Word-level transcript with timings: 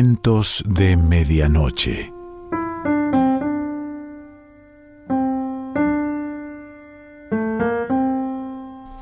De 0.00 0.96
Medianoche. 0.96 2.12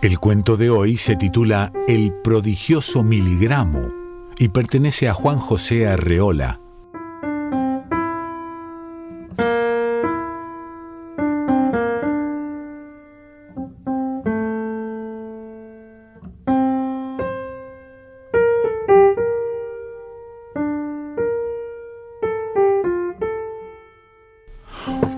El 0.00 0.18
cuento 0.18 0.56
de 0.56 0.70
hoy 0.70 0.96
se 0.96 1.16
titula 1.16 1.70
El 1.86 2.14
prodigioso 2.24 3.02
miligramo 3.02 3.82
y 4.38 4.48
pertenece 4.48 5.06
a 5.10 5.12
Juan 5.12 5.38
José 5.38 5.86
Arreola 5.86 6.60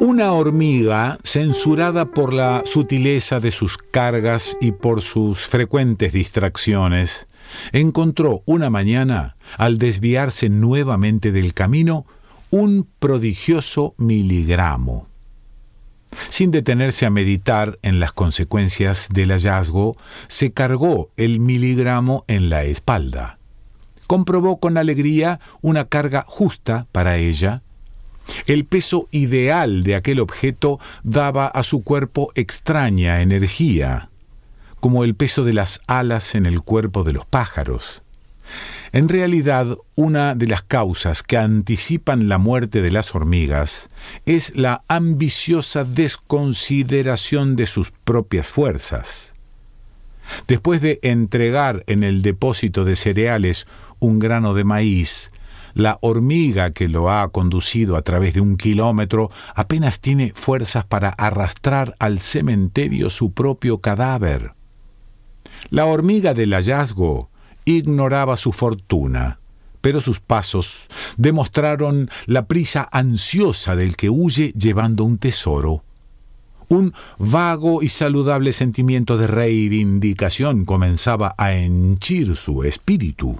Una 0.01 0.33
hormiga, 0.33 1.19
censurada 1.25 2.07
por 2.07 2.33
la 2.33 2.63
sutileza 2.65 3.41
de 3.41 3.51
sus 3.51 3.79
cargas 3.79 4.57
y 4.61 4.73
por 4.73 5.03
sus 5.03 5.47
frecuentes 5.47 6.13
distracciones, 6.13 7.27
encontró 7.73 8.43
una 8.47 8.71
mañana, 8.71 9.37
al 9.57 9.79
desviarse 9.79 10.49
nuevamente 10.49 11.33
del 11.33 11.55
camino, 11.55 12.07
un 12.51 12.89
prodigioso 12.99 13.95
miligramo. 13.99 15.09
Sin 16.31 16.51
detenerse 16.51 17.07
a 17.07 17.11
meditar 17.11 17.79
en 17.83 18.01
las 18.01 18.13
consecuencias 18.13 19.09
del 19.13 19.31
hallazgo, 19.31 19.97
se 20.29 20.53
cargó 20.53 21.11
el 21.17 21.41
miligramo 21.41 22.25
en 22.29 22.51
la 22.51 22.65
espalda. 22.65 23.39
Comprobó 24.07 24.59
con 24.59 24.79
alegría 24.79 25.39
una 25.61 25.85
carga 25.85 26.25
justa 26.27 26.87
para 26.93 27.19
ella, 27.19 27.63
el 28.47 28.65
peso 28.65 29.09
ideal 29.11 29.83
de 29.83 29.95
aquel 29.95 30.21
objeto 30.21 30.81
daba 31.03 31.47
a 31.47 31.63
su 31.63 31.83
cuerpo 31.83 32.33
extraña 32.35 33.23
energía, 33.23 34.11
como 34.81 35.05
el 35.05 35.15
peso 35.15 35.45
de 35.45 35.53
las 35.53 35.81
alas 35.87 36.35
en 36.35 36.47
el 36.47 36.63
cuerpo 36.63 37.05
de 37.05 37.13
los 37.13 37.27
pájaros. 37.27 38.03
En 38.93 39.09
realidad, 39.09 39.77
una 39.97 40.35
de 40.35 40.47
las 40.47 40.63
causas 40.63 41.23
que 41.23 41.37
anticipan 41.37 42.29
la 42.29 42.39
muerte 42.39 42.81
de 42.81 42.91
las 42.91 43.15
hormigas 43.15 43.91
es 44.25 44.57
la 44.57 44.83
ambiciosa 44.89 45.85
desconsideración 45.85 47.57
de 47.57 47.67
sus 47.67 47.91
propias 47.91 48.49
fuerzas. 48.49 49.35
Después 50.47 50.81
de 50.81 50.99
entregar 51.03 51.85
en 51.87 52.03
el 52.03 52.23
depósito 52.23 52.85
de 52.85 52.97
cereales 52.97 53.67
un 53.99 54.19
grano 54.19 54.55
de 54.55 54.65
maíz, 54.65 55.33
la 55.79 55.99
hormiga 56.01 56.73
que 56.73 56.89
lo 56.89 57.09
ha 57.09 57.29
conducido 57.29 57.95
a 57.95 58.03
través 58.03 58.35
de 58.35 58.41
un 58.41 58.57
kilómetro 58.57 59.31
apenas 59.55 60.01
tiene 60.01 60.33
fuerzas 60.35 60.85
para 60.85 61.11
arrastrar 61.11 61.95
al 62.01 62.19
cementerio 62.19 63.11
su 63.11 63.33
propio 63.33 63.79
cadáver. 63.79 64.55
La 65.71 65.87
hormiga 65.87 66.35
del 66.35 66.53
hallazgo 66.53 67.31
ignoraba 67.65 68.37
su 68.37 68.53
fortuna, 68.53 69.39
pero 69.81 70.01
sus 70.01 70.19
pasos 70.19 70.89
demostraron 71.17 72.11
la 72.27 72.47
prisa 72.47 72.89
ansiosa 72.91 73.77
del 73.77 73.95
que 73.95 74.11
huye 74.11 74.53
llevando 74.59 75.05
un 75.05 75.19
tesoro. 75.19 75.85
Un 76.67 76.93
vago 77.19 77.85
y 77.85 77.89
saludable 77.89 78.53
sentimiento 78.53 79.17
de 79.17 79.29
reivindicación 79.29 80.65
comenzaba 80.65 81.37
a 81.39 81.55
henchir 81.55 82.35
su 82.35 82.65
espíritu. 82.65 83.39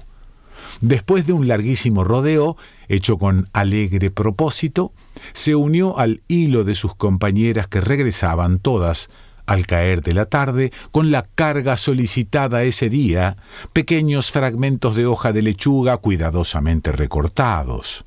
Después 0.81 1.27
de 1.27 1.33
un 1.33 1.49
larguísimo 1.49 2.05
rodeo, 2.05 2.57
hecho 2.89 3.19
con 3.19 3.49
alegre 3.53 4.11
propósito, 4.11 4.93
se 5.33 5.55
unió 5.55 5.99
al 5.99 6.23
hilo 6.29 6.65
de 6.65 6.75
sus 6.75 6.95
compañeras 6.95 7.69
que 7.69 7.81
regresaban 7.81 8.59
todas, 8.59 9.11
al 9.47 9.67
caer 9.67 10.03
de 10.03 10.13
la 10.13 10.27
tarde, 10.27 10.73
con 10.91 11.11
la 11.11 11.23
carga 11.23 11.77
solicitada 11.77 12.63
ese 12.65 12.91
día, 12.91 13.37
pequeños 13.73 14.31
fragmentos 14.31 14.95
de 14.95 15.07
hoja 15.07 15.33
de 15.33 15.43
lechuga 15.43 15.97
cuidadosamente 15.97 16.93
recortados. 16.93 18.05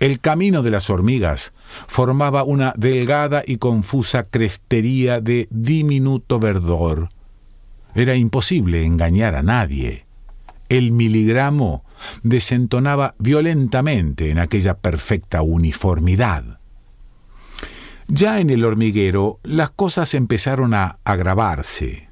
El 0.00 0.18
camino 0.18 0.62
de 0.62 0.70
las 0.70 0.90
hormigas 0.90 1.52
formaba 1.86 2.42
una 2.42 2.72
delgada 2.76 3.42
y 3.46 3.56
confusa 3.56 4.24
crestería 4.24 5.20
de 5.20 5.46
diminuto 5.50 6.40
verdor. 6.40 7.10
Era 7.94 8.14
imposible 8.14 8.84
engañar 8.84 9.34
a 9.34 9.42
nadie 9.42 10.06
el 10.70 10.92
miligramo 10.92 11.84
desentonaba 12.22 13.14
violentamente 13.18 14.30
en 14.30 14.38
aquella 14.38 14.78
perfecta 14.78 15.42
uniformidad. 15.42 16.60
Ya 18.08 18.40
en 18.40 18.48
el 18.48 18.64
hormiguero 18.64 19.38
las 19.42 19.70
cosas 19.70 20.14
empezaron 20.14 20.72
a 20.72 20.98
agravarse. 21.04 22.08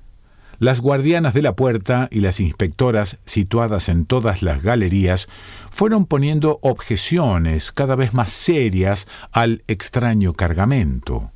Las 0.58 0.80
guardianas 0.80 1.34
de 1.34 1.42
la 1.42 1.54
puerta 1.54 2.08
y 2.10 2.20
las 2.20 2.40
inspectoras 2.40 3.18
situadas 3.24 3.88
en 3.88 4.06
todas 4.06 4.42
las 4.42 4.62
galerías 4.64 5.28
fueron 5.70 6.04
poniendo 6.04 6.58
objeciones 6.62 7.70
cada 7.70 7.94
vez 7.94 8.12
más 8.12 8.32
serias 8.32 9.06
al 9.30 9.62
extraño 9.68 10.34
cargamento. 10.34 11.30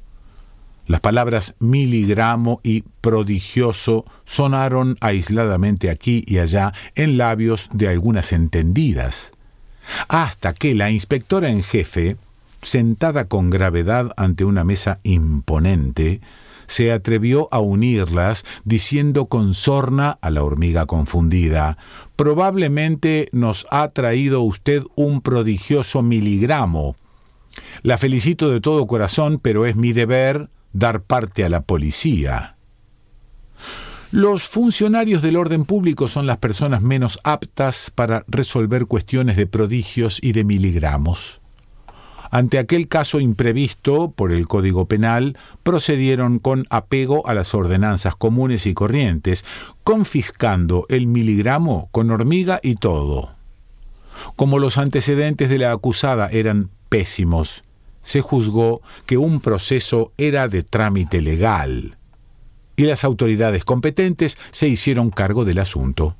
Las 0.92 1.00
palabras 1.00 1.54
miligramo 1.58 2.60
y 2.62 2.82
prodigioso 3.00 4.04
sonaron 4.26 4.98
aisladamente 5.00 5.88
aquí 5.88 6.22
y 6.26 6.36
allá 6.36 6.74
en 6.96 7.16
labios 7.16 7.70
de 7.72 7.88
algunas 7.88 8.30
entendidas, 8.30 9.32
hasta 10.08 10.52
que 10.52 10.74
la 10.74 10.90
inspectora 10.90 11.48
en 11.48 11.62
jefe, 11.62 12.18
sentada 12.60 13.26
con 13.26 13.48
gravedad 13.48 14.12
ante 14.18 14.44
una 14.44 14.64
mesa 14.64 15.00
imponente, 15.02 16.20
se 16.66 16.92
atrevió 16.92 17.48
a 17.52 17.60
unirlas, 17.60 18.44
diciendo 18.66 19.24
con 19.24 19.54
sorna 19.54 20.18
a 20.20 20.28
la 20.28 20.44
hormiga 20.44 20.84
confundida, 20.84 21.78
Probablemente 22.16 23.30
nos 23.32 23.66
ha 23.70 23.88
traído 23.88 24.42
usted 24.42 24.82
un 24.94 25.22
prodigioso 25.22 26.02
miligramo. 26.02 26.96
La 27.82 27.96
felicito 27.96 28.50
de 28.50 28.60
todo 28.60 28.86
corazón, 28.86 29.38
pero 29.42 29.64
es 29.64 29.74
mi 29.74 29.94
deber 29.94 30.50
dar 30.72 31.02
parte 31.02 31.44
a 31.44 31.48
la 31.48 31.62
policía. 31.62 32.56
Los 34.10 34.46
funcionarios 34.46 35.22
del 35.22 35.36
orden 35.36 35.64
público 35.64 36.06
son 36.06 36.26
las 36.26 36.36
personas 36.36 36.82
menos 36.82 37.18
aptas 37.24 37.90
para 37.90 38.24
resolver 38.28 38.86
cuestiones 38.86 39.36
de 39.36 39.46
prodigios 39.46 40.18
y 40.22 40.32
de 40.32 40.44
miligramos. 40.44 41.40
Ante 42.30 42.58
aquel 42.58 42.88
caso 42.88 43.20
imprevisto 43.20 44.10
por 44.10 44.32
el 44.32 44.48
Código 44.48 44.86
Penal, 44.86 45.36
procedieron 45.62 46.38
con 46.38 46.66
apego 46.70 47.26
a 47.26 47.34
las 47.34 47.54
ordenanzas 47.54 48.16
comunes 48.16 48.66
y 48.66 48.72
corrientes, 48.72 49.44
confiscando 49.84 50.86
el 50.88 51.06
miligramo 51.06 51.88
con 51.90 52.10
hormiga 52.10 52.58
y 52.62 52.76
todo. 52.76 53.34
Como 54.36 54.58
los 54.58 54.78
antecedentes 54.78 55.50
de 55.50 55.58
la 55.58 55.72
acusada 55.72 56.28
eran 56.30 56.70
pésimos, 56.88 57.64
se 58.02 58.20
juzgó 58.20 58.82
que 59.06 59.16
un 59.16 59.40
proceso 59.40 60.12
era 60.18 60.48
de 60.48 60.62
trámite 60.62 61.20
legal 61.20 61.96
y 62.76 62.84
las 62.84 63.04
autoridades 63.04 63.64
competentes 63.64 64.38
se 64.50 64.68
hicieron 64.68 65.10
cargo 65.10 65.44
del 65.44 65.58
asunto. 65.58 66.16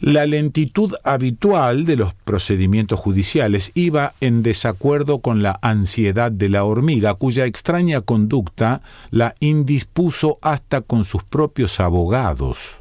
La 0.00 0.26
lentitud 0.26 0.92
habitual 1.02 1.86
de 1.86 1.96
los 1.96 2.12
procedimientos 2.12 2.98
judiciales 3.00 3.70
iba 3.74 4.12
en 4.20 4.42
desacuerdo 4.42 5.20
con 5.20 5.42
la 5.42 5.58
ansiedad 5.62 6.30
de 6.30 6.50
la 6.50 6.64
hormiga, 6.64 7.14
cuya 7.14 7.46
extraña 7.46 8.02
conducta 8.02 8.82
la 9.10 9.34
indispuso 9.40 10.38
hasta 10.42 10.82
con 10.82 11.06
sus 11.06 11.22
propios 11.22 11.80
abogados. 11.80 12.80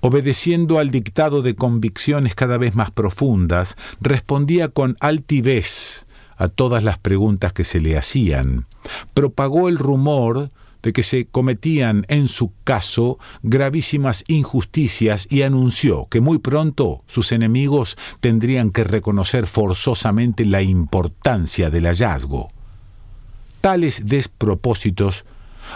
Obedeciendo 0.00 0.78
al 0.78 0.90
dictado 0.90 1.42
de 1.42 1.56
convicciones 1.56 2.34
cada 2.34 2.56
vez 2.56 2.74
más 2.76 2.90
profundas, 2.90 3.76
respondía 4.00 4.68
con 4.68 4.96
altivez 5.00 6.06
a 6.40 6.48
todas 6.48 6.82
las 6.82 6.98
preguntas 6.98 7.52
que 7.52 7.64
se 7.64 7.80
le 7.80 7.98
hacían. 7.98 8.64
Propagó 9.12 9.68
el 9.68 9.76
rumor 9.76 10.50
de 10.82 10.94
que 10.94 11.02
se 11.02 11.26
cometían 11.26 12.06
en 12.08 12.28
su 12.28 12.50
caso 12.64 13.18
gravísimas 13.42 14.24
injusticias 14.26 15.26
y 15.30 15.42
anunció 15.42 16.06
que 16.08 16.22
muy 16.22 16.38
pronto 16.38 17.04
sus 17.06 17.32
enemigos 17.32 17.98
tendrían 18.20 18.70
que 18.70 18.84
reconocer 18.84 19.46
forzosamente 19.46 20.46
la 20.46 20.62
importancia 20.62 21.68
del 21.68 21.84
hallazgo. 21.84 22.48
Tales 23.60 24.06
despropósitos 24.06 25.26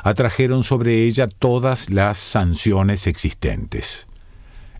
atrajeron 0.02 0.64
sobre 0.64 1.05
ella 1.05 1.28
todas 1.28 1.90
las 1.90 2.16
sanciones 2.16 3.06
existentes 3.06 4.06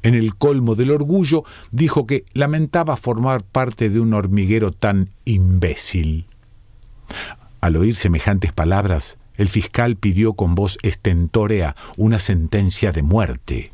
en 0.05 0.15
el 0.15 0.37
colmo 0.37 0.77
del 0.77 0.93
orgullo, 0.93 1.43
dijo 1.73 2.07
que 2.07 2.25
lamentaba 2.35 2.97
formar 2.97 3.43
parte 3.43 3.91
de 3.91 3.99
un 3.99 4.15
hormiguero 4.15 4.71
tan 4.71 5.11
imbécil. 5.25 6.27
Al 7.61 7.77
oír 7.77 7.97
semejantes 7.97 8.53
palabras, 8.53 9.19
el 9.35 9.49
fiscal 9.49 9.97
pidió 9.97 10.35
con 10.35 10.55
voz 10.55 10.79
estentórea 10.83 11.75
una 11.97 12.21
sentencia 12.21 12.93
de 12.93 13.03
muerte. 13.03 13.73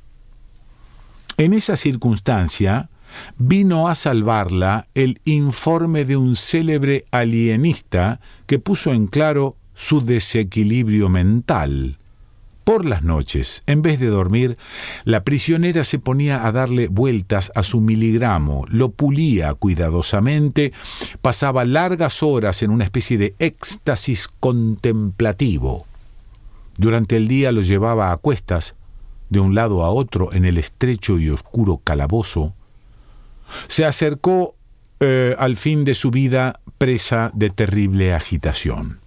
En 1.36 1.52
esa 1.52 1.76
circunstancia, 1.76 2.88
vino 3.36 3.88
a 3.88 3.94
salvarla 3.94 4.86
el 4.94 5.20
informe 5.24 6.04
de 6.04 6.16
un 6.16 6.36
célebre 6.36 7.04
alienista 7.10 8.20
que 8.46 8.58
puso 8.58 8.92
en 8.92 9.06
claro 9.06 9.56
su 9.74 10.04
desequilibrio 10.04 11.08
mental. 11.08 11.99
Por 12.64 12.84
las 12.84 13.02
noches, 13.02 13.62
en 13.66 13.82
vez 13.82 13.98
de 13.98 14.08
dormir, 14.08 14.58
la 15.04 15.24
prisionera 15.24 15.82
se 15.82 15.98
ponía 15.98 16.46
a 16.46 16.52
darle 16.52 16.88
vueltas 16.88 17.50
a 17.54 17.62
su 17.62 17.80
miligramo, 17.80 18.66
lo 18.68 18.90
pulía 18.90 19.54
cuidadosamente, 19.54 20.72
pasaba 21.22 21.64
largas 21.64 22.22
horas 22.22 22.62
en 22.62 22.70
una 22.70 22.84
especie 22.84 23.18
de 23.18 23.34
éxtasis 23.38 24.28
contemplativo. 24.40 25.86
Durante 26.76 27.16
el 27.16 27.28
día 27.28 27.50
lo 27.50 27.62
llevaba 27.62 28.12
a 28.12 28.16
cuestas, 28.18 28.74
de 29.30 29.40
un 29.40 29.54
lado 29.54 29.84
a 29.84 29.90
otro 29.90 30.32
en 30.32 30.44
el 30.44 30.58
estrecho 30.58 31.18
y 31.18 31.30
oscuro 31.30 31.80
calabozo. 31.82 32.52
Se 33.68 33.84
acercó 33.84 34.54
eh, 35.00 35.34
al 35.38 35.56
fin 35.56 35.84
de 35.84 35.94
su 35.94 36.10
vida 36.10 36.60
presa 36.78 37.30
de 37.34 37.50
terrible 37.50 38.12
agitación 38.12 38.99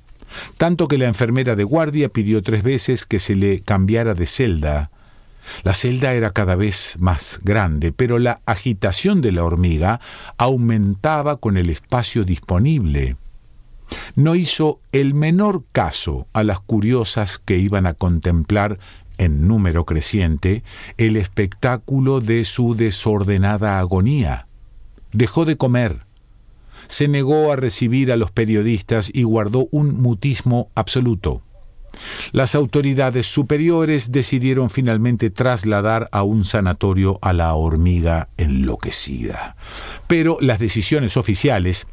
tanto 0.58 0.88
que 0.88 0.98
la 0.98 1.08
enfermera 1.08 1.56
de 1.56 1.64
guardia 1.64 2.10
pidió 2.10 2.42
tres 2.42 2.64
veces 2.64 3.06
que 3.06 3.20
se 3.20 3.36
le 3.36 3.62
cambiara 3.62 4.14
de 4.14 4.28
celda. 4.28 4.92
La 5.64 5.74
celda 5.74 6.14
era 6.14 6.32
cada 6.32 6.56
vez 6.56 6.98
más 7.00 7.40
grande, 7.44 7.92
pero 7.92 8.20
la 8.20 8.40
agitación 8.46 9.22
de 9.22 9.32
la 9.32 9.44
hormiga 9.44 10.00
aumentaba 10.38 11.38
con 11.38 11.58
el 11.58 11.70
espacio 11.70 12.24
disponible. 12.24 13.18
No 14.16 14.36
hizo 14.36 14.80
el 14.92 15.14
menor 15.14 15.64
caso 15.72 16.28
a 16.34 16.44
las 16.44 16.60
curiosas 16.60 17.40
que 17.40 17.58
iban 17.58 17.86
a 17.86 17.94
contemplar 17.94 18.80
en 19.18 19.48
número 19.48 19.86
creciente 19.86 20.64
el 20.98 21.18
espectáculo 21.18 22.20
de 22.20 22.46
su 22.46 22.76
desordenada 22.76 23.80
agonía. 23.80 24.48
Dejó 25.12 25.46
de 25.46 25.58
comer, 25.58 26.06
se 26.94 27.08
negó 27.08 27.52
a 27.52 27.56
recibir 27.56 28.12
a 28.12 28.18
los 28.18 28.30
periodistas 28.30 29.10
y 29.12 29.24
guardó 29.24 29.68
un 29.72 30.00
mutismo 30.00 30.70
absoluto. 30.76 31.42
Las 32.34 32.54
autoridades 32.54 33.26
superiores 33.26 34.12
decidieron 34.12 34.70
finalmente 34.70 35.32
trasladar 35.32 36.08
a 36.12 36.22
un 36.22 36.46
sanatorio 36.46 37.18
a 37.24 37.34
la 37.34 37.56
hormiga 37.56 38.30
enloquecida. 38.38 39.56
Pero 40.06 40.38
las 40.40 40.60
decisiones 40.60 41.18
oficiales 41.18 41.88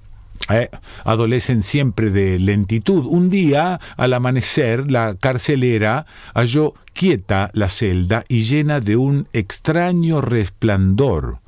eh, 0.50 0.68
adolecen 1.04 1.62
siempre 1.62 2.10
de 2.10 2.38
lentitud. 2.38 3.06
Un 3.06 3.30
día, 3.30 3.80
al 3.96 4.12
amanecer, 4.12 4.90
la 4.90 5.14
carcelera 5.14 6.04
halló 6.34 6.74
quieta 6.92 7.50
la 7.54 7.70
celda 7.70 8.24
y 8.28 8.42
llena 8.42 8.80
de 8.80 8.96
un 8.96 9.28
extraño 9.32 10.20
resplandor. 10.20 11.40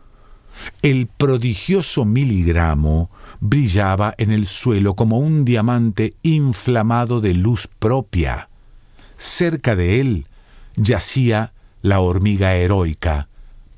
El 0.82 1.06
prodigioso 1.06 2.04
miligramo 2.04 3.10
brillaba 3.40 4.14
en 4.18 4.30
el 4.30 4.46
suelo 4.46 4.94
como 4.94 5.18
un 5.18 5.44
diamante 5.44 6.14
inflamado 6.22 7.20
de 7.20 7.34
luz 7.34 7.68
propia. 7.78 8.48
Cerca 9.16 9.76
de 9.76 10.00
él 10.00 10.26
yacía 10.76 11.52
la 11.82 12.00
hormiga 12.00 12.54
heroica, 12.54 13.28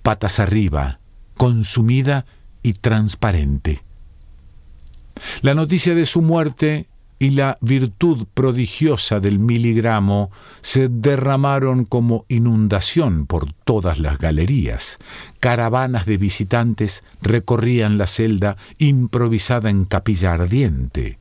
patas 0.03 0.41
arriba, 0.41 1.01
consumida 1.37 2.27
y 2.63 2.75
transparente. 2.75 3.83
La 5.43 5.55
noticia 5.55 5.95
de 5.95 6.07
su 6.07 6.23
muerte 6.23 6.89
y 7.19 7.31
la 7.31 7.59
virtud 7.61 8.27
prodigiosa 8.35 9.21
del 9.21 9.39
miligramo 9.39 10.31
se 10.63 10.89
derramaron 10.89 11.85
como 11.85 12.25
inundación 12.29 13.27
por 13.27 13.53
todas 13.65 13.99
las 13.99 14.19
galerías. 14.19 14.99
Caravanas 15.41 16.07
de 16.07 16.17
visitantes 16.17 17.05
recorrían 17.23 17.99
la 17.99 18.07
celda 18.07 18.57
improvisada 18.79 19.71
en 19.71 19.85
capilla 19.85 20.35
ardiente. 20.35 21.19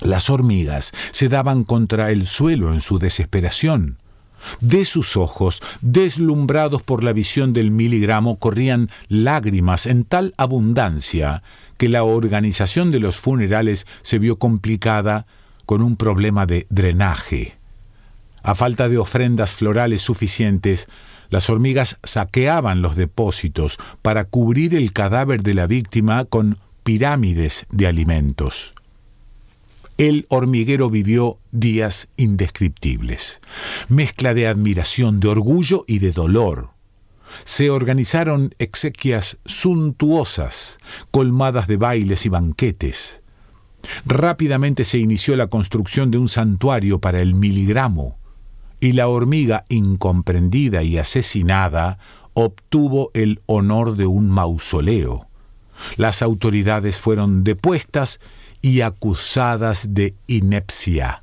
Las 0.00 0.30
hormigas 0.30 0.92
se 1.10 1.28
daban 1.28 1.64
contra 1.64 2.10
el 2.10 2.26
suelo 2.26 2.72
en 2.72 2.80
su 2.80 2.98
desesperación. 2.98 3.98
De 4.60 4.86
sus 4.86 5.18
ojos, 5.18 5.62
deslumbrados 5.82 6.82
por 6.82 7.04
la 7.04 7.12
visión 7.12 7.52
del 7.52 7.70
miligramo, 7.70 8.38
corrían 8.38 8.90
lágrimas 9.08 9.84
en 9.84 10.04
tal 10.04 10.32
abundancia 10.38 11.42
que 11.80 11.88
la 11.88 12.04
organización 12.04 12.90
de 12.90 13.00
los 13.00 13.16
funerales 13.16 13.86
se 14.02 14.18
vio 14.18 14.36
complicada 14.36 15.24
con 15.64 15.80
un 15.80 15.96
problema 15.96 16.44
de 16.44 16.66
drenaje. 16.68 17.56
A 18.42 18.54
falta 18.54 18.90
de 18.90 18.98
ofrendas 18.98 19.54
florales 19.54 20.02
suficientes, 20.02 20.88
las 21.30 21.48
hormigas 21.48 21.98
saqueaban 22.04 22.82
los 22.82 22.96
depósitos 22.96 23.78
para 24.02 24.26
cubrir 24.26 24.74
el 24.74 24.92
cadáver 24.92 25.42
de 25.42 25.54
la 25.54 25.66
víctima 25.66 26.26
con 26.26 26.58
pirámides 26.82 27.64
de 27.70 27.86
alimentos. 27.86 28.74
El 29.96 30.26
hormiguero 30.28 30.90
vivió 30.90 31.38
días 31.50 32.08
indescriptibles, 32.18 33.40
mezcla 33.88 34.34
de 34.34 34.48
admiración, 34.48 35.18
de 35.18 35.28
orgullo 35.28 35.86
y 35.88 35.98
de 35.98 36.12
dolor 36.12 36.72
se 37.44 37.70
organizaron 37.70 38.54
exequias 38.58 39.38
suntuosas, 39.44 40.78
colmadas 41.10 41.66
de 41.66 41.76
bailes 41.76 42.26
y 42.26 42.28
banquetes. 42.28 43.22
Rápidamente 44.04 44.84
se 44.84 44.98
inició 44.98 45.36
la 45.36 45.46
construcción 45.46 46.10
de 46.10 46.18
un 46.18 46.28
santuario 46.28 47.00
para 47.00 47.20
el 47.20 47.34
miligramo, 47.34 48.18
y 48.80 48.92
la 48.92 49.08
hormiga 49.08 49.64
incomprendida 49.68 50.82
y 50.82 50.98
asesinada 50.98 51.98
obtuvo 52.34 53.10
el 53.14 53.40
honor 53.46 53.96
de 53.96 54.06
un 54.06 54.30
mausoleo. 54.30 55.26
Las 55.96 56.22
autoridades 56.22 56.98
fueron 56.98 57.44
depuestas 57.44 58.20
y 58.62 58.82
acusadas 58.82 59.94
de 59.94 60.14
inepcia. 60.26 61.20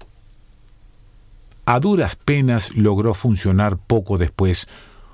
A 1.65 1.79
duras 1.79 2.15
penas 2.15 2.75
logró 2.75 3.13
funcionar 3.13 3.77
poco 3.77 4.17
después 4.17 4.67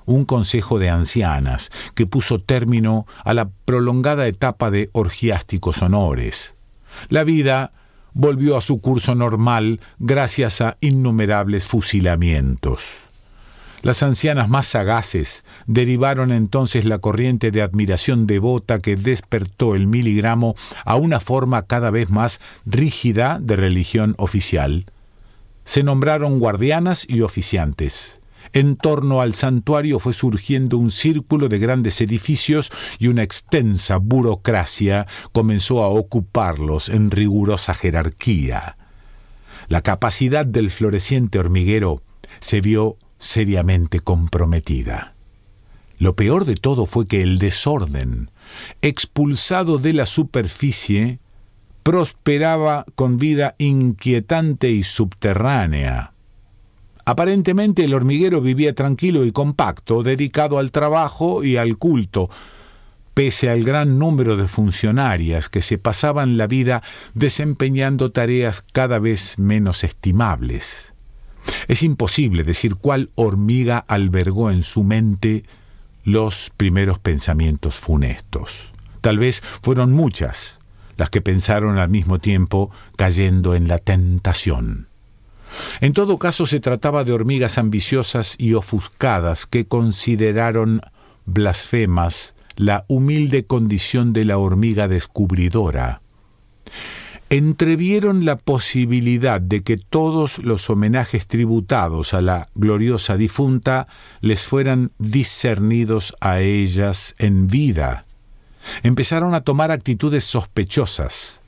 un 0.05 0.25
consejo 0.25 0.79
de 0.79 0.89
ancianas 0.89 1.71
que 1.95 2.05
puso 2.05 2.39
término 2.39 3.05
a 3.23 3.33
la 3.33 3.49
prolongada 3.65 4.27
etapa 4.27 4.71
de 4.71 4.89
orgiásticos 4.93 5.81
honores. 5.81 6.55
La 7.09 7.23
vida 7.23 7.71
volvió 8.13 8.57
a 8.57 8.61
su 8.61 8.79
curso 8.79 9.15
normal 9.15 9.79
gracias 9.99 10.61
a 10.61 10.77
innumerables 10.81 11.67
fusilamientos. 11.67 13.03
Las 13.83 14.01
ancianas 14.01 14.47
más 14.47 14.65
sagaces 14.65 15.43
derivaron 15.67 16.31
entonces 16.31 16.85
la 16.85 16.99
corriente 16.99 17.51
de 17.51 17.61
admiración 17.61 18.27
devota 18.27 18.79
que 18.79 18.95
despertó 18.95 19.75
el 19.75 19.87
miligramo 19.87 20.55
a 20.85 20.95
una 20.95 21.19
forma 21.19 21.63
cada 21.63 21.91
vez 21.91 22.09
más 22.09 22.39
rígida 22.65 23.39
de 23.41 23.57
religión 23.57 24.15
oficial. 24.17 24.85
Se 25.65 25.83
nombraron 25.83 26.39
guardianas 26.39 27.05
y 27.09 27.21
oficiantes. 27.21 28.21
En 28.53 28.75
torno 28.75 29.19
al 29.21 29.33
santuario 29.33 29.99
fue 29.99 30.13
surgiendo 30.13 30.77
un 30.77 30.91
círculo 30.91 31.49
de 31.49 31.57
grandes 31.57 31.99
edificios 32.01 32.71
y 32.99 33.07
una 33.07 33.23
extensa 33.23 33.97
burocracia 33.97 35.07
comenzó 35.31 35.83
a 35.83 35.89
ocuparlos 35.89 36.89
en 36.89 37.09
rigurosa 37.09 37.73
jerarquía. 37.73 38.77
La 39.69 39.81
capacidad 39.81 40.45
del 40.45 40.69
floreciente 40.69 41.39
hormiguero 41.39 42.03
se 42.39 42.61
vio 42.61 42.97
seriamente 43.17 44.01
comprometida. 44.01 45.15
Lo 45.97 46.15
peor 46.15 46.45
de 46.45 46.55
todo 46.55 46.85
fue 46.85 47.07
que 47.07 47.23
el 47.23 47.39
desorden, 47.39 48.29
expulsado 48.81 49.79
de 49.79 49.93
la 49.93 50.05
superficie, 50.05 51.19
prosperaba 51.81 52.85
con 52.95 53.17
vida 53.17 53.55
inquietante 53.57 54.69
y 54.69 54.83
subterránea. 54.83 56.12
Aparentemente 57.05 57.83
el 57.83 57.93
hormiguero 57.93 58.41
vivía 58.41 58.73
tranquilo 58.73 59.25
y 59.25 59.31
compacto, 59.31 60.03
dedicado 60.03 60.57
al 60.57 60.71
trabajo 60.71 61.43
y 61.43 61.57
al 61.57 61.77
culto, 61.77 62.29
pese 63.13 63.49
al 63.49 63.63
gran 63.63 63.99
número 63.99 64.37
de 64.37 64.47
funcionarias 64.47 65.49
que 65.49 65.61
se 65.61 65.77
pasaban 65.77 66.37
la 66.37 66.47
vida 66.47 66.81
desempeñando 67.13 68.11
tareas 68.11 68.63
cada 68.71 68.99
vez 68.99 69.37
menos 69.37 69.83
estimables. 69.83 70.93
Es 71.67 71.83
imposible 71.83 72.43
decir 72.43 72.75
cuál 72.75 73.09
hormiga 73.15 73.83
albergó 73.87 74.49
en 74.49 74.63
su 74.63 74.83
mente 74.83 75.43
los 76.05 76.51
primeros 76.55 76.99
pensamientos 76.99 77.75
funestos. 77.75 78.71
Tal 79.01 79.17
vez 79.17 79.43
fueron 79.61 79.91
muchas 79.91 80.59
las 80.95 81.09
que 81.09 81.21
pensaron 81.21 81.77
al 81.77 81.89
mismo 81.89 82.19
tiempo 82.19 82.71
cayendo 82.95 83.55
en 83.55 83.67
la 83.67 83.77
tentación. 83.77 84.87
En 85.81 85.93
todo 85.93 86.17
caso 86.17 86.45
se 86.45 86.59
trataba 86.59 87.03
de 87.03 87.13
hormigas 87.13 87.57
ambiciosas 87.57 88.35
y 88.37 88.53
ofuscadas 88.53 89.45
que 89.45 89.65
consideraron 89.65 90.81
blasfemas 91.25 92.35
la 92.55 92.85
humilde 92.87 93.45
condición 93.45 94.13
de 94.13 94.25
la 94.25 94.37
hormiga 94.37 94.87
descubridora. 94.87 96.01
entrevieron 97.29 98.25
la 98.25 98.35
posibilidad 98.35 99.41
de 99.41 99.63
que 99.63 99.77
todos 99.77 100.37
los 100.37 100.69
homenajes 100.69 101.25
tributados 101.25 102.13
a 102.13 102.21
la 102.21 102.47
gloriosa 102.53 103.17
difunta 103.17 103.87
les 104.21 104.45
fueran 104.45 104.91
discernidos 104.99 106.15
a 106.19 106.41
ellas 106.41 107.15
en 107.17 107.47
vida. 107.47 108.05
Empezaron 108.83 109.33
a 109.33 109.41
tomar 109.41 109.71
actitudes 109.71 110.25
sospechosas. 110.25 111.41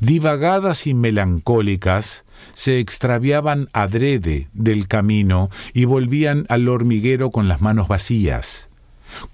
Divagadas 0.00 0.86
y 0.86 0.92
melancólicas, 0.92 2.24
se 2.54 2.78
extraviaban 2.78 3.68
adrede 3.72 4.48
del 4.52 4.88
camino 4.88 5.50
y 5.72 5.84
volvían 5.84 6.46
al 6.48 6.68
hormiguero 6.68 7.30
con 7.30 7.48
las 7.48 7.60
manos 7.60 7.88
vacías. 7.88 8.70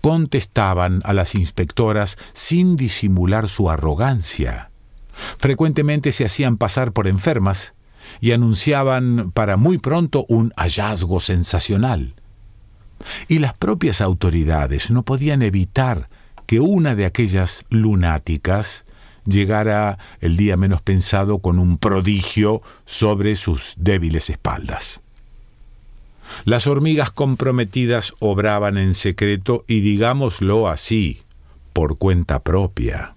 Contestaban 0.00 1.00
a 1.04 1.12
las 1.12 1.34
inspectoras 1.34 2.18
sin 2.32 2.76
disimular 2.76 3.48
su 3.48 3.70
arrogancia. 3.70 4.70
Frecuentemente 5.38 6.12
se 6.12 6.24
hacían 6.24 6.56
pasar 6.56 6.92
por 6.92 7.06
enfermas 7.06 7.74
y 8.20 8.32
anunciaban 8.32 9.30
para 9.32 9.56
muy 9.56 9.78
pronto 9.78 10.24
un 10.28 10.52
hallazgo 10.56 11.20
sensacional. 11.20 12.14
Y 13.28 13.38
las 13.38 13.56
propias 13.56 14.00
autoridades 14.00 14.90
no 14.90 15.04
podían 15.04 15.42
evitar 15.42 16.08
que 16.46 16.60
una 16.60 16.94
de 16.94 17.04
aquellas 17.04 17.64
lunáticas 17.68 18.86
llegara 19.28 19.98
el 20.20 20.36
día 20.36 20.56
menos 20.56 20.82
pensado 20.82 21.38
con 21.38 21.58
un 21.58 21.78
prodigio 21.78 22.62
sobre 22.86 23.36
sus 23.36 23.74
débiles 23.76 24.30
espaldas. 24.30 25.02
Las 26.44 26.66
hormigas 26.66 27.10
comprometidas 27.10 28.14
obraban 28.18 28.78
en 28.78 28.94
secreto 28.94 29.64
y 29.66 29.80
digámoslo 29.80 30.68
así, 30.68 31.22
por 31.72 31.98
cuenta 31.98 32.40
propia. 32.40 33.14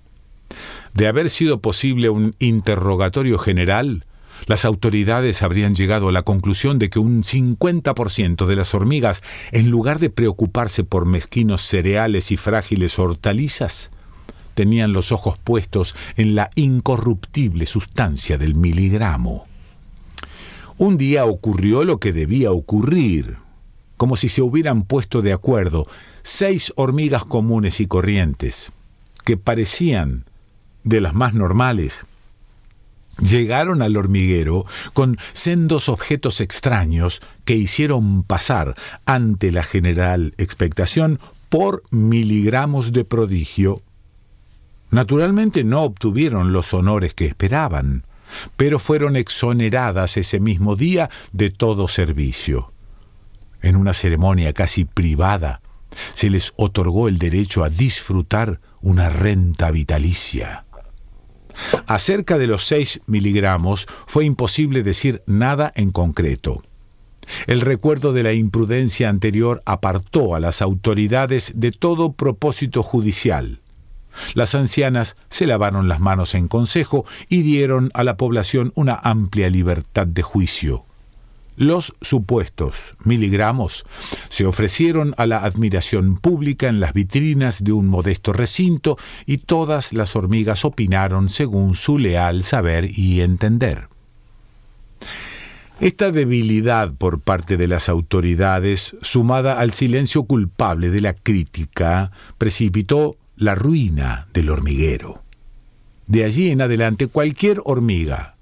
De 0.93 1.07
haber 1.07 1.29
sido 1.29 1.59
posible 1.61 2.09
un 2.09 2.35
interrogatorio 2.39 3.37
general, 3.37 4.05
las 4.47 4.65
autoridades 4.65 5.43
habrían 5.43 5.75
llegado 5.75 6.09
a 6.09 6.11
la 6.11 6.23
conclusión 6.23 6.79
de 6.79 6.89
que 6.89 6.99
un 6.99 7.23
50% 7.23 8.45
de 8.45 8.55
las 8.55 8.73
hormigas, 8.73 9.21
en 9.51 9.69
lugar 9.69 9.99
de 9.99 10.09
preocuparse 10.09 10.83
por 10.83 11.05
mezquinos 11.05 11.61
cereales 11.61 12.31
y 12.31 12.37
frágiles 12.37 12.97
hortalizas, 12.97 13.91
tenían 14.53 14.93
los 14.93 15.11
ojos 15.11 15.37
puestos 15.37 15.95
en 16.17 16.35
la 16.35 16.49
incorruptible 16.55 17.65
sustancia 17.65 18.37
del 18.37 18.55
miligramo. 18.55 19.45
Un 20.77 20.97
día 20.97 21.25
ocurrió 21.25 21.83
lo 21.83 21.99
que 21.99 22.13
debía 22.13 22.51
ocurrir, 22.51 23.37
como 23.97 24.15
si 24.15 24.29
se 24.29 24.41
hubieran 24.41 24.83
puesto 24.83 25.21
de 25.21 25.33
acuerdo 25.33 25.87
seis 26.23 26.73
hormigas 26.75 27.23
comunes 27.23 27.79
y 27.79 27.87
corrientes, 27.87 28.71
que 29.23 29.37
parecían 29.37 30.25
de 30.83 31.01
las 31.01 31.13
más 31.13 31.33
normales, 31.33 32.05
llegaron 33.19 33.81
al 33.81 33.97
hormiguero 33.97 34.65
con 34.93 35.17
sendos 35.33 35.89
objetos 35.89 36.41
extraños 36.41 37.21
que 37.45 37.55
hicieron 37.55 38.23
pasar 38.23 38.75
ante 39.05 39.51
la 39.51 39.63
general 39.63 40.33
expectación 40.37 41.19
por 41.49 41.83
miligramos 41.91 42.93
de 42.93 43.03
prodigio. 43.03 43.81
Naturalmente 44.91 45.63
no 45.63 45.83
obtuvieron 45.83 46.53
los 46.53 46.73
honores 46.73 47.13
que 47.13 47.25
esperaban, 47.25 48.05
pero 48.57 48.77
fueron 48.77 49.15
exoneradas 49.15 50.17
ese 50.17 50.39
mismo 50.39 50.75
día 50.75 51.09
de 51.31 51.49
todo 51.49 51.87
servicio. 51.87 52.71
En 53.61 53.75
una 53.75 53.93
ceremonia 53.93 54.53
casi 54.53 54.85
privada, 54.85 55.61
se 56.13 56.29
les 56.29 56.53
otorgó 56.55 57.07
el 57.07 57.17
derecho 57.17 57.63
a 57.63 57.69
disfrutar 57.69 58.59
una 58.81 59.09
renta 59.09 59.71
vitalicia. 59.71 60.65
Acerca 61.85 62.37
de 62.37 62.47
los 62.47 62.65
6 62.65 63.01
miligramos 63.07 63.87
fue 64.07 64.25
imposible 64.25 64.83
decir 64.83 65.21
nada 65.25 65.71
en 65.75 65.91
concreto. 65.91 66.63
El 67.47 67.61
recuerdo 67.61 68.13
de 68.13 68.23
la 68.23 68.33
imprudencia 68.33 69.09
anterior 69.09 69.61
apartó 69.65 70.35
a 70.35 70.39
las 70.39 70.61
autoridades 70.61 71.53
de 71.55 71.71
todo 71.71 72.13
propósito 72.13 72.83
judicial. 72.83 73.59
Las 74.33 74.55
ancianas 74.55 75.15
se 75.29 75.47
lavaron 75.47 75.87
las 75.87 75.99
manos 75.99 76.35
en 76.35 76.47
consejo 76.47 77.05
y 77.29 77.41
dieron 77.41 77.91
a 77.93 78.03
la 78.03 78.17
población 78.17 78.71
una 78.75 78.95
amplia 78.95 79.49
libertad 79.49 80.07
de 80.07 80.21
juicio. 80.21 80.85
Los 81.57 81.93
supuestos 82.01 82.95
miligramos 83.03 83.85
se 84.29 84.45
ofrecieron 84.45 85.13
a 85.17 85.25
la 85.25 85.43
admiración 85.43 86.15
pública 86.15 86.69
en 86.69 86.79
las 86.79 86.93
vitrinas 86.93 87.63
de 87.63 87.73
un 87.73 87.87
modesto 87.87 88.33
recinto 88.33 88.97
y 89.25 89.39
todas 89.39 89.91
las 89.93 90.15
hormigas 90.15 90.65
opinaron 90.65 91.29
según 91.29 91.75
su 91.75 91.97
leal 91.97 92.43
saber 92.43 92.97
y 92.97 93.21
entender. 93.21 93.89
Esta 95.81 96.11
debilidad 96.11 96.93
por 96.93 97.19
parte 97.19 97.57
de 97.57 97.67
las 97.67 97.89
autoridades, 97.89 98.95
sumada 99.01 99.59
al 99.59 99.71
silencio 99.71 100.23
culpable 100.23 100.89
de 100.89 101.01
la 101.01 101.15
crítica, 101.15 102.11
precipitó 102.37 103.17
la 103.41 103.55
ruina 103.55 104.27
del 104.35 104.51
hormiguero. 104.51 105.23
De 106.05 106.25
allí 106.25 106.51
en 106.51 106.61
adelante 106.61 107.07
cualquier 107.07 107.59
hormiga, 107.65 108.35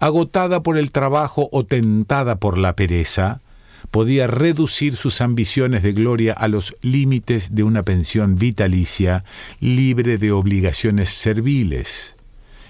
agotada 0.00 0.62
por 0.62 0.78
el 0.78 0.92
trabajo 0.92 1.50
o 1.52 1.66
tentada 1.66 2.36
por 2.36 2.56
la 2.56 2.74
pereza, 2.74 3.42
podía 3.90 4.26
reducir 4.26 4.96
sus 4.96 5.20
ambiciones 5.20 5.82
de 5.82 5.92
gloria 5.92 6.32
a 6.32 6.48
los 6.48 6.74
límites 6.80 7.54
de 7.54 7.64
una 7.64 7.82
pensión 7.82 8.36
vitalicia 8.36 9.24
libre 9.60 10.16
de 10.16 10.32
obligaciones 10.32 11.10
serviles. 11.10 12.16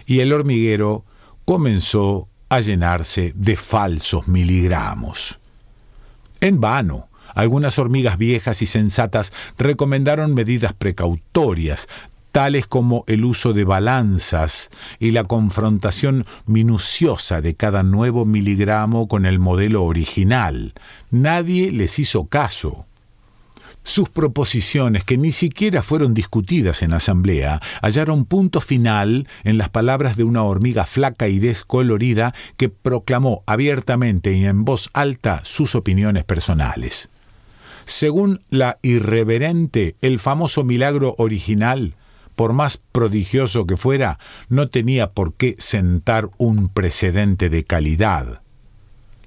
Y 0.07 0.19
el 0.19 0.33
hormiguero 0.33 1.05
comenzó 1.45 2.27
a 2.49 2.59
llenarse 2.59 3.33
de 3.37 3.55
falsos 3.55 4.27
miligramos. 4.27 5.39
En 6.41 6.61
vano, 6.61 7.06
algunas 7.37 7.79
hormigas 7.79 8.19
viejas 8.19 8.63
y 8.63 8.67
sensatas 8.67 9.33
recomendaron 9.57 10.35
medidas 10.35 10.73
precautorias, 10.73 11.87
tales 12.33 12.67
como 12.67 13.05
el 13.07 13.25
uso 13.25 13.53
de 13.53 13.65
balanzas 13.65 14.71
y 14.99 15.13
la 15.13 15.25
confrontación 15.25 16.27
minuciosa 16.47 17.41
de 17.41 17.55
cada 17.55 17.83
nuevo 17.83 18.25
miligramo 18.25 19.07
con 19.07 19.25
el 19.25 19.39
modelo 19.39 19.85
original. 19.85 20.75
Nadie 21.11 21.71
les 21.71 21.99
hizo 21.99 22.27
caso. 22.27 22.87
Sus 23.85 24.09
proposiciones, 24.09 25.05
que 25.05 25.17
ni 25.17 25.31
siquiera 25.31 25.83
fueron 25.83 26.13
discutidas 26.13 26.83
en 26.83 26.93
asamblea, 26.93 27.61
hallaron 27.83 28.25
punto 28.25 28.61
final 28.61 29.29
en 29.45 29.59
las 29.59 29.69
palabras 29.69 30.17
de 30.17 30.25
una 30.25 30.43
hormiga 30.43 30.87
flaca 30.87 31.29
y 31.29 31.39
descolorida 31.39 32.35
que 32.57 32.69
proclamó 32.69 33.45
abiertamente 33.47 34.33
y 34.33 34.45
en 34.45 34.65
voz 34.65 34.91
alta 34.93 35.41
sus 35.45 35.75
opiniones 35.75 36.25
personales. 36.25 37.09
Según 37.87 38.43
la 38.51 38.79
irreverente, 38.83 39.97
el 40.03 40.19
famoso 40.19 40.63
milagro 40.63 41.15
original 41.17 41.95
por 42.37 42.53
más 42.53 42.79
prodigioso 42.93 43.67
que 43.67 43.77
fuera, 43.77 44.19
no 44.49 44.69
tenía 44.69 45.11
por 45.11 45.33
qué 45.33 45.57
sentar 45.59 46.29
un 46.37 46.69
precedente 46.69 47.49
de 47.49 47.65
calidad. 47.65 48.43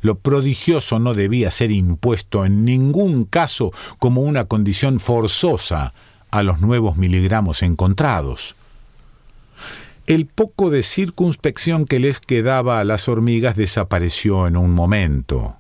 Lo 0.02 0.20
prodigioso 0.20 1.00
no 1.00 1.14
debía 1.14 1.52
ser 1.52 1.72
impuesto 1.72 2.46
en 2.46 2.64
ningún 2.64 3.26
caso 3.26 3.74
como 3.98 4.22
una 4.22 4.46
condición 4.46 5.02
forzosa 5.02 5.94
a 6.32 6.44
los 6.44 6.62
nuevos 6.62 6.96
miligramos 6.96 7.64
encontrados. 7.64 8.56
El 10.06 10.26
poco 10.26 10.70
de 10.70 10.84
circunspección 10.84 11.86
que 11.86 12.00
les 12.00 12.20
quedaba 12.20 12.80
a 12.80 12.84
las 12.84 13.10
hormigas 13.10 13.56
desapareció 13.56 14.48
en 14.48 14.56
un 14.56 14.72
momento. 14.72 15.59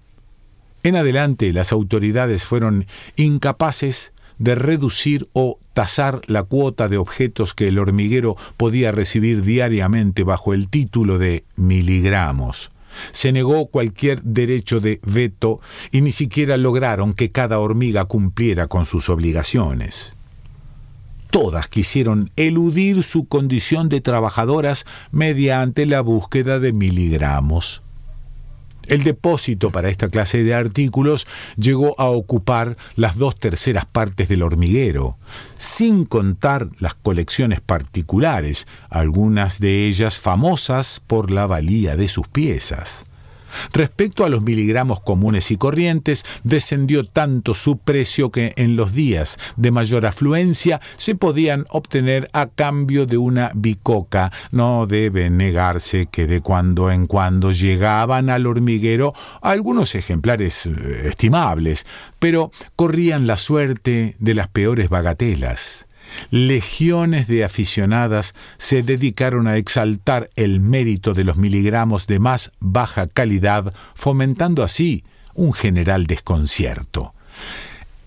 En 0.84 0.96
adelante 0.96 1.52
las 1.54 1.72
autoridades 1.72 2.46
fueron 2.46 2.86
incapaces 3.16 4.14
de 4.38 4.56
reducir 4.56 5.28
o 5.34 5.60
tasar 5.74 6.22
la 6.28 6.44
cuota 6.44 6.88
de 6.88 6.98
objetos 6.98 7.54
que 7.54 7.68
el 7.68 7.78
hormiguero 7.78 8.38
podía 8.58 8.92
recibir 8.92 9.44
diariamente 9.44 10.24
bajo 10.24 10.54
el 10.54 10.70
título 10.70 11.18
de 11.20 11.44
miligramos. 11.58 12.72
Se 13.12 13.32
negó 13.32 13.68
cualquier 13.68 14.22
derecho 14.24 14.80
de 14.80 15.00
veto 15.06 15.60
y 15.92 16.02
ni 16.02 16.12
siquiera 16.12 16.58
lograron 16.58 17.14
que 17.14 17.30
cada 17.30 17.60
hormiga 17.60 18.06
cumpliera 18.06 18.68
con 18.68 18.86
sus 18.86 19.10
obligaciones. 19.10 20.14
Todas 21.30 21.68
quisieron 21.68 22.32
eludir 22.38 23.04
su 23.04 23.28
condición 23.28 23.88
de 23.90 24.02
trabajadoras 24.02 24.86
mediante 25.12 25.86
la 25.86 26.02
búsqueda 26.02 26.60
de 26.60 26.74
miligramos. 26.74 27.84
El 28.90 29.04
depósito 29.04 29.70
para 29.70 29.90
esta 29.90 30.10
clase 30.10 30.44
de 30.44 30.56
artículos 30.56 31.28
llegó 31.58 31.94
a 32.02 32.10
ocupar 32.10 32.76
las 32.96 33.18
dos 33.18 33.40
terceras 33.40 33.86
partes 33.86 34.28
del 34.28 34.42
hormiguero, 34.42 35.20
sin 35.58 36.06
contar 36.06 36.70
las 36.80 36.96
colecciones 36.96 37.62
particulares, 37.62 38.68
algunas 38.90 39.60
de 39.60 39.88
ellas 39.88 40.20
famosas 40.20 41.02
por 41.06 41.30
la 41.30 41.46
valía 41.46 41.96
de 41.96 42.08
sus 42.08 42.28
piezas. 42.28 43.06
Respecto 43.74 44.26
a 44.26 44.30
los 44.30 44.42
miligramos 44.42 45.02
comunes 45.02 45.52
y 45.52 45.58
corrientes, 45.58 46.26
descendió 46.44 47.06
tanto 47.06 47.54
su 47.54 47.78
precio 47.78 48.32
que 48.32 48.54
en 48.56 48.76
los 48.76 48.94
días 48.94 49.38
de 49.58 49.72
mayor 49.72 50.06
afluencia 50.06 50.82
se 50.98 51.16
podían 51.16 51.66
obtener 51.70 52.30
a 52.34 52.48
cambio 52.48 53.06
de 53.06 53.18
una 53.18 53.52
bicoca. 53.56 54.32
No 54.52 54.88
debe 54.88 55.30
negarse 55.30 56.08
que 56.08 56.28
de 56.28 56.42
cuando 56.42 56.92
en 56.92 57.08
cuando 57.08 57.52
llegaban 57.52 58.30
al 58.30 58.48
hormiguero 58.48 59.14
algunos 59.42 59.96
ejemplares 59.96 60.66
eh, 60.66 61.08
estimables, 61.08 61.86
pero 62.20 62.52
corrían 62.76 63.28
la 63.28 63.38
suerte 63.38 64.16
de 64.20 64.34
las 64.34 64.48
peores 64.48 64.90
bagatelas. 64.90 65.89
Legiones 66.32 67.28
de 67.28 67.44
aficionadas 67.44 68.36
se 68.58 68.84
dedicaron 68.84 69.48
a 69.48 69.58
exaltar 69.58 70.30
el 70.36 70.60
mérito 70.60 71.14
de 71.14 71.24
los 71.24 71.38
miligramos 71.38 72.08
de 72.08 72.20
más 72.20 72.52
baja 72.60 73.08
calidad, 73.08 73.74
fomentando 73.96 74.64
así 74.64 75.04
un 75.34 75.54
general 75.54 76.06
desconcierto. 76.08 77.14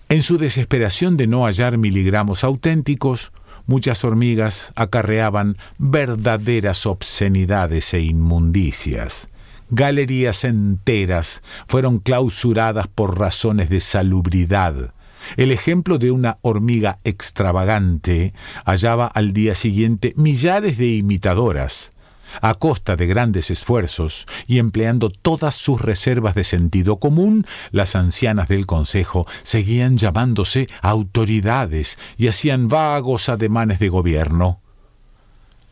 En 0.09 0.21
su 0.21 0.37
desesperación 0.37 1.17
de 1.17 1.27
no 1.27 1.45
hallar 1.45 1.77
miligramos 1.77 2.43
auténticos, 2.43 3.31
muchas 3.65 4.03
hormigas 4.03 4.71
acarreaban 4.75 5.57
verdaderas 5.77 6.85
obscenidades 6.85 7.93
e 7.93 8.01
inmundicias. 8.01 9.29
Galerías 9.69 10.43
enteras 10.43 11.41
fueron 11.67 11.97
clausuradas 11.97 12.87
por 12.87 13.17
razones 13.17 13.69
de 13.69 13.79
salubridad. 13.79 14.93
El 15.37 15.51
ejemplo 15.51 15.97
de 15.97 16.11
una 16.11 16.37
hormiga 16.41 16.99
extravagante 17.03 18.33
hallaba 18.65 19.07
al 19.07 19.33
día 19.33 19.55
siguiente 19.55 20.13
millares 20.15 20.77
de 20.77 20.95
imitadoras, 20.95 21.93
a 22.41 22.55
costa 22.55 22.95
de 22.95 23.07
grandes 23.07 23.51
esfuerzos 23.51 24.25
y 24.47 24.59
empleando 24.59 25.09
todas 25.09 25.55
sus 25.55 25.81
reservas 25.81 26.35
de 26.35 26.43
sentido 26.43 26.97
común, 26.97 27.45
las 27.71 27.95
ancianas 27.95 28.47
del 28.47 28.65
Consejo 28.65 29.27
seguían 29.43 29.97
llamándose 29.97 30.67
autoridades 30.81 31.97
y 32.17 32.27
hacían 32.27 32.67
vagos 32.67 33.29
ademanes 33.29 33.79
de 33.79 33.89
gobierno. 33.89 34.59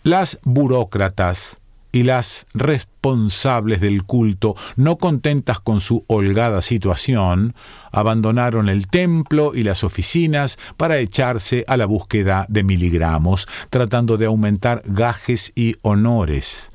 Las 0.03 0.39
burócratas 0.43 1.60
y 1.91 2.03
las 2.03 2.47
responsables 2.53 3.81
del 3.81 4.03
culto, 4.03 4.55
no 4.75 4.97
contentas 4.97 5.59
con 5.59 5.81
su 5.81 6.05
holgada 6.07 6.61
situación, 6.61 7.55
abandonaron 7.91 8.69
el 8.69 8.87
templo 8.87 9.51
y 9.53 9.63
las 9.63 9.83
oficinas 9.83 10.57
para 10.77 10.97
echarse 10.99 11.63
a 11.67 11.77
la 11.77 11.85
búsqueda 11.85 12.45
de 12.49 12.63
miligramos, 12.63 13.47
tratando 13.69 14.17
de 14.17 14.25
aumentar 14.25 14.81
gajes 14.85 15.51
y 15.55 15.75
honores. 15.81 16.70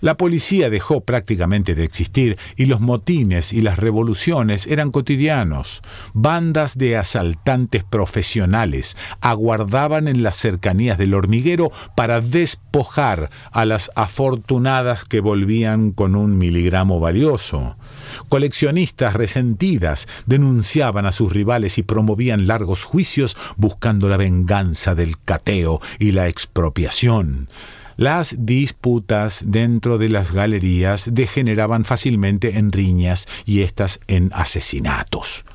La 0.00 0.16
policía 0.16 0.70
dejó 0.70 1.00
prácticamente 1.02 1.74
de 1.74 1.84
existir 1.84 2.38
y 2.56 2.66
los 2.66 2.80
motines 2.80 3.52
y 3.52 3.62
las 3.62 3.78
revoluciones 3.78 4.66
eran 4.66 4.90
cotidianos. 4.90 5.82
Bandas 6.12 6.76
de 6.78 6.96
asaltantes 6.96 7.84
profesionales 7.84 8.96
aguardaban 9.20 10.08
en 10.08 10.22
las 10.22 10.36
cercanías 10.36 10.98
del 10.98 11.14
hormiguero 11.14 11.70
para 11.94 12.20
despojar 12.20 13.30
a 13.52 13.64
las 13.64 13.90
afortunadas 13.94 15.04
que 15.04 15.20
volvían 15.20 15.92
con 15.92 16.14
un 16.14 16.38
miligramo 16.38 17.00
valioso. 17.00 17.76
Coleccionistas 18.28 19.14
resentidas 19.14 20.08
denunciaban 20.26 21.06
a 21.06 21.12
sus 21.12 21.32
rivales 21.32 21.78
y 21.78 21.82
promovían 21.82 22.46
largos 22.46 22.84
juicios 22.84 23.36
buscando 23.56 24.08
la 24.08 24.16
venganza 24.16 24.94
del 24.94 25.18
cateo 25.18 25.80
y 25.98 26.12
la 26.12 26.28
expropiación. 26.28 27.48
Las 27.96 28.36
disputas 28.38 29.42
dentro 29.46 29.96
de 29.96 30.10
las 30.10 30.32
galerías 30.32 31.08
degeneraban 31.12 31.84
fácilmente 31.84 32.58
en 32.58 32.70
riñas 32.70 33.26
y 33.46 33.62
éstas 33.62 34.00
en 34.06 34.30
asesinatos. 34.34 35.46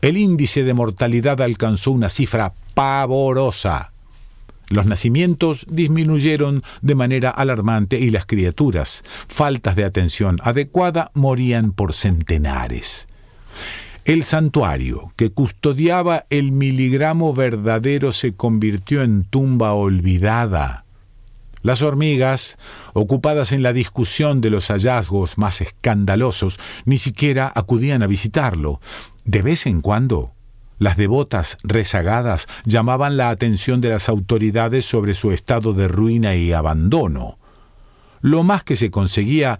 El 0.00 0.16
índice 0.16 0.64
de 0.64 0.74
mortalidad 0.74 1.40
alcanzó 1.40 1.92
una 1.92 2.10
cifra 2.10 2.52
pavorosa. 2.74 3.92
Los 4.70 4.86
nacimientos 4.86 5.66
disminuyeron 5.70 6.62
de 6.82 6.94
manera 6.94 7.30
alarmante 7.30 7.98
y 7.98 8.10
las 8.10 8.26
criaturas, 8.26 9.02
faltas 9.28 9.76
de 9.76 9.84
atención 9.84 10.40
adecuada, 10.42 11.10
morían 11.14 11.72
por 11.72 11.94
centenares. 11.94 13.08
El 14.04 14.24
santuario 14.24 15.12
que 15.16 15.30
custodiaba 15.30 16.26
el 16.28 16.50
miligramo 16.50 17.34
verdadero 17.34 18.12
se 18.12 18.34
convirtió 18.34 19.02
en 19.02 19.24
tumba 19.24 19.74
olvidada. 19.74 20.84
Las 21.62 21.82
hormigas, 21.82 22.56
ocupadas 22.92 23.52
en 23.52 23.62
la 23.62 23.72
discusión 23.72 24.40
de 24.40 24.50
los 24.50 24.68
hallazgos 24.68 25.38
más 25.38 25.60
escandalosos, 25.60 26.58
ni 26.84 26.98
siquiera 26.98 27.52
acudían 27.54 28.02
a 28.02 28.06
visitarlo. 28.06 28.80
De 29.24 29.42
vez 29.42 29.66
en 29.66 29.80
cuando, 29.80 30.32
las 30.78 30.96
devotas 30.96 31.58
rezagadas 31.64 32.46
llamaban 32.64 33.16
la 33.16 33.30
atención 33.30 33.80
de 33.80 33.88
las 33.90 34.08
autoridades 34.08 34.84
sobre 34.84 35.14
su 35.14 35.32
estado 35.32 35.72
de 35.72 35.88
ruina 35.88 36.36
y 36.36 36.52
abandono. 36.52 37.38
Lo 38.20 38.42
más 38.42 38.64
que 38.64 38.76
se 38.76 38.90
conseguía 38.90 39.58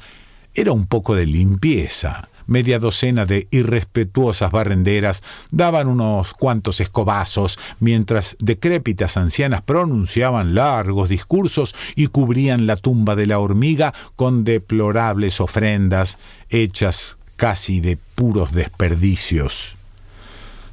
era 0.55 0.73
un 0.73 0.87
poco 0.87 1.15
de 1.15 1.27
limpieza, 1.27 2.29
media 2.49 2.81
docena 2.81 3.25
de 3.27 3.47
irrespetuosas 3.53 4.51
barrenderas 4.51 5.23
daban 5.53 5.87
unos 5.87 6.35
cuantos 6.35 6.81
escobazos, 6.81 7.59
mientras 7.79 8.37
decrépitas 8.41 9.17
ancianas 9.17 9.63
pronunciaban 9.63 10.57
largos 10.57 11.09
discursos 11.09 11.77
y 11.95 12.09
cubrían 12.09 12.67
la 12.67 12.77
tumba 12.77 13.15
de 13.15 13.27
la 13.27 13.39
hormiga 13.39 13.95
con 14.17 14.43
deplorables 14.43 15.41
ofrendas 15.41 16.19
hechas 16.49 17.19
casi 17.37 17.81
de 17.81 17.97
puros 18.17 18.53
desperdicios. 18.53 19.77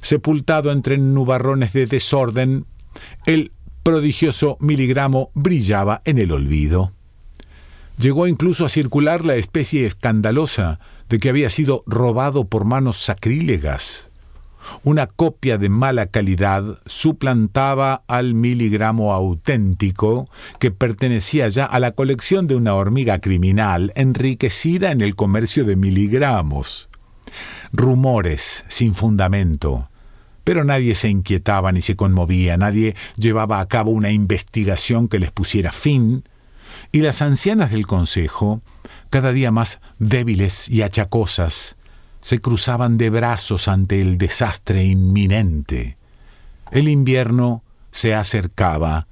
Sepultado 0.02 0.72
entre 0.72 0.98
nubarrones 0.98 1.74
de 1.74 1.86
desorden, 1.86 2.66
el 3.26 3.52
prodigioso 3.84 4.58
miligramo 4.60 5.30
brillaba 5.36 6.02
en 6.06 6.18
el 6.18 6.32
olvido. 6.32 6.92
Llegó 7.98 8.28
incluso 8.28 8.66
a 8.66 8.70
circular 8.70 9.24
la 9.24 9.36
especie 9.36 9.86
escandalosa 9.86 10.80
de 11.10 11.20
que 11.20 11.30
había 11.30 11.50
sido 11.50 11.84
robado 11.86 12.46
por 12.46 12.66
manos 12.66 12.98
sacrílegas. 12.98 14.12
Una 14.84 15.08
copia 15.08 15.58
de 15.58 15.70
mala 15.70 16.08
calidad 16.08 16.80
suplantaba 16.86 18.04
al 18.08 18.34
miligramo 18.34 19.14
auténtico 19.14 20.28
que 20.60 20.72
pertenecía 20.72 21.48
ya 21.50 21.66
a 21.66 21.80
la 21.80 21.92
colección 21.92 22.48
de 22.48 22.56
una 22.56 22.74
hormiga 22.74 23.20
criminal 23.20 23.92
enriquecida 23.96 24.92
en 24.92 25.02
el 25.02 25.16
comercio 25.16 25.66
de 25.66 25.76
miligramos. 25.76 26.90
Rumores 27.72 28.66
sin 28.68 28.96
fundamento. 28.96 29.90
Pero 30.44 30.64
nadie 30.64 30.96
se 30.96 31.10
inquietaba 31.10 31.72
ni 31.72 31.82
se 31.82 31.96
conmovía, 31.96 32.58
nadie 32.58 32.96
llevaba 33.18 33.60
a 33.60 33.68
cabo 33.68 33.92
una 33.92 34.12
investigación 34.12 35.08
que 35.08 35.20
les 35.20 35.32
pusiera 35.32 35.72
fin, 35.72 36.24
y 36.92 37.00
las 37.00 37.22
ancianas 37.22 37.72
del 37.72 37.88
Consejo 37.88 38.62
cada 39.10 39.32
día 39.32 39.52
más 39.52 39.80
débiles 40.00 40.70
y 40.70 40.82
achacosas, 40.82 41.78
se 42.22 42.40
cruzaban 42.40 42.98
de 42.98 43.10
brazos 43.10 43.68
ante 43.68 44.02
el 44.02 44.18
desastre 44.18 44.84
inminente. 44.84 45.98
El 46.72 46.88
invierno 46.90 47.64
se 47.92 48.16
acercaba 48.16 49.08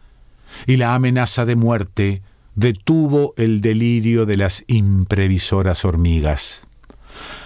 y 0.66 0.78
la 0.78 0.96
amenaza 0.96 1.46
de 1.46 1.56
muerte 1.56 2.22
detuvo 2.56 3.34
el 3.38 3.62
delirio 3.62 4.26
de 4.26 4.38
las 4.38 4.64
imprevisoras 4.68 5.86
hormigas. 5.86 6.68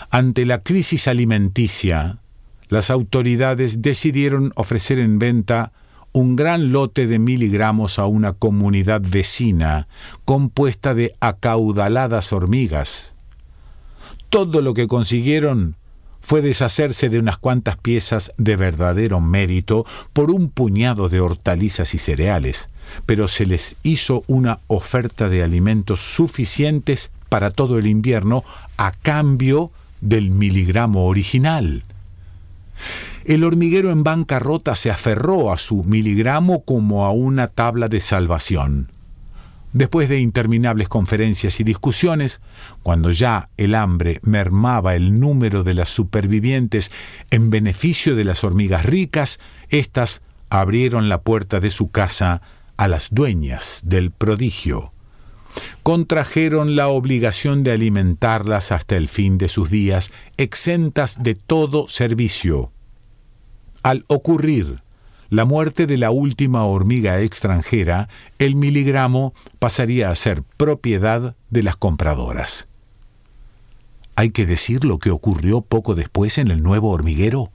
Ante 0.10 0.46
la 0.46 0.64
crisis 0.64 1.08
alimenticia, 1.08 2.20
las 2.70 2.90
autoridades 2.90 3.82
decidieron 3.82 4.52
ofrecer 4.56 5.00
en 5.00 5.20
venta 5.20 5.72
un 6.18 6.36
gran 6.36 6.72
lote 6.72 7.06
de 7.06 7.20
miligramos 7.20 8.00
a 8.00 8.08
una 8.08 8.34
comunidad 8.34 9.02
vecina 9.04 9.88
compuesta 10.26 10.96
de 10.96 11.14
acaudaladas 11.20 12.34
hormigas. 12.34 13.14
Todo 14.32 14.64
lo 14.64 14.74
que 14.74 14.88
consiguieron 14.88 15.76
fue 16.20 16.42
deshacerse 16.42 17.10
de 17.10 17.20
unas 17.20 17.38
cuantas 17.38 17.78
piezas 17.78 18.34
de 18.38 18.56
verdadero 18.56 19.22
mérito 19.22 19.86
por 20.12 20.32
un 20.32 20.50
puñado 20.50 21.08
de 21.08 21.20
hortalizas 21.20 21.94
y 21.94 22.00
cereales, 22.00 22.68
pero 23.06 23.28
se 23.28 23.46
les 23.46 23.76
hizo 23.84 24.24
una 24.26 24.58
oferta 24.66 25.30
de 25.30 25.44
alimentos 25.44 26.02
suficientes 26.02 27.12
para 27.30 27.52
todo 27.52 27.78
el 27.78 27.86
invierno 27.86 28.44
a 28.78 28.92
cambio 28.92 29.70
del 30.02 30.32
miligramo 30.32 31.06
original. 31.06 31.84
El 33.28 33.44
hormiguero 33.44 33.92
en 33.92 34.04
bancarrota 34.04 34.78
se 34.78 34.90
aferró 34.90 35.52
a 35.52 35.58
su 35.58 35.84
miligramo 35.84 36.64
como 36.64 37.04
a 37.04 37.12
una 37.12 37.48
tabla 37.48 37.90
de 37.90 38.00
salvación. 38.00 38.90
Después 39.74 40.08
de 40.08 40.22
interminables 40.22 40.88
conferencias 40.88 41.60
y 41.60 41.66
discusiones, 41.66 42.40
cuando 42.84 43.12
ya 43.12 43.50
el 43.58 43.76
hambre 43.76 44.22
mermaba 44.24 44.96
el 44.96 45.20
número 45.20 45.66
de 45.66 45.74
las 45.74 45.90
supervivientes 45.90 46.90
en 47.30 47.50
beneficio 47.50 48.16
de 48.16 48.24
las 48.24 48.46
hormigas 48.46 48.86
ricas, 48.86 49.42
éstas 49.68 50.22
abrieron 50.50 51.10
la 51.10 51.20
puerta 51.20 51.60
de 51.60 51.70
su 51.70 51.92
casa 51.92 52.42
a 52.78 52.88
las 52.88 53.10
dueñas 53.12 53.82
del 53.84 54.12
prodigio. 54.12 54.94
contrajeron 55.84 56.78
la 56.78 56.88
obligación 56.88 57.64
de 57.64 57.72
alimentarlas 57.72 58.72
hasta 58.72 58.96
el 58.96 59.10
fin 59.10 59.38
de 59.38 59.50
sus 59.50 59.70
días, 59.70 60.14
exentas 60.38 61.22
de 61.22 61.36
todo 61.36 61.90
servicio. 61.90 62.72
Al 63.88 64.04
ocurrir 64.08 64.82
la 65.30 65.46
muerte 65.46 65.88
de 65.88 65.96
la 65.96 66.12
última 66.12 66.66
hormiga 66.66 67.22
extranjera, 67.22 68.10
el 68.38 68.54
miligramo 68.54 69.34
pasaría 69.60 70.12
a 70.12 70.16
ser 70.16 70.44
propiedad 70.44 71.38
de 71.52 71.64
las 71.64 71.78
compradoras. 71.78 72.68
Hay 74.18 74.32
que 74.32 74.46
decir 74.46 74.84
lo 74.84 75.00
que 75.00 75.10
ocurrió 75.10 75.62
poco 75.62 75.96
después 75.96 76.38
en 76.38 76.52
el 76.52 76.64
nuevo 76.64 76.90
hormiguero. 76.90 77.50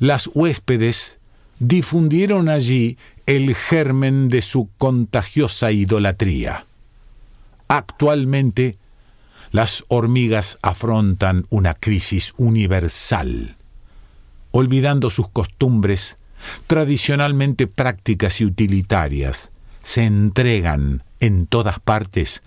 Las 0.00 0.28
huéspedes 0.34 1.20
difundieron 1.60 2.48
allí 2.48 2.98
el 3.26 3.54
germen 3.54 4.28
de 4.28 4.42
su 4.42 4.68
contagiosa 4.78 5.70
idolatría. 5.70 6.66
Actualmente, 7.68 8.78
las 9.52 9.84
hormigas 9.86 10.58
afrontan 10.60 11.46
una 11.50 11.74
crisis 11.74 12.34
universal. 12.36 13.54
Olvidando 14.58 15.10
sus 15.10 15.28
costumbres, 15.28 16.16
tradicionalmente 16.66 17.66
prácticas 17.66 18.40
y 18.40 18.46
utilitarias, 18.46 19.52
se 19.82 20.06
entregan 20.06 21.02
en 21.20 21.46
todas 21.46 21.78
partes 21.78 22.42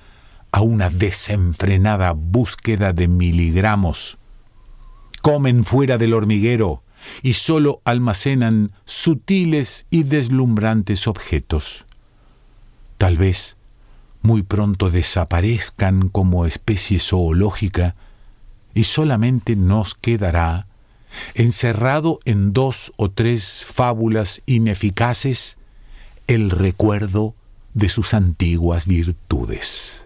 a 0.52 0.62
una 0.62 0.90
desenfrenada 0.90 2.14
búsqueda 2.14 2.94
de 2.94 3.08
miligramos. 3.08 4.18
Comen 5.22 5.64
fuera 5.66 6.00
del 6.00 6.16
hormiguero 6.16 6.82
y 7.22 7.34
sólo 7.34 7.80
almacenan 7.86 8.72
sutiles 8.86 9.86
y 9.92 10.02
deslumbrantes 10.02 11.06
objetos. 11.06 11.86
Tal 12.98 13.18
vez 13.18 13.56
muy 14.24 14.42
pronto 14.42 14.90
desaparezcan 14.90 16.10
como 16.10 16.48
especie 16.48 16.98
zoológica 16.98 17.96
y 18.74 18.86
solamente 18.86 19.56
nos 19.56 19.94
quedará 19.94 20.69
encerrado 21.34 22.20
en 22.26 22.54
dos 22.54 22.92
o 22.98 23.10
tres 23.10 23.66
fábulas 23.66 24.42
ineficaces, 24.46 25.58
el 26.28 26.50
recuerdo 26.50 27.36
de 27.74 27.90
sus 27.90 28.14
antiguas 28.14 28.86
virtudes. 28.86 30.06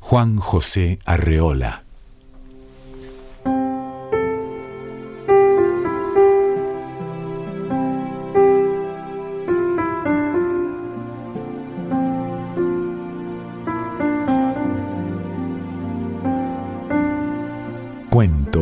Juan 0.00 0.36
José 0.36 0.98
Arreola 1.04 1.83